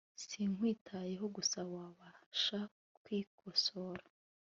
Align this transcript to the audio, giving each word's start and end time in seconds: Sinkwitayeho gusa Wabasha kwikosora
Sinkwitayeho 0.25 1.25
gusa 1.35 1.59
Wabasha 1.73 2.59
kwikosora 3.03 4.03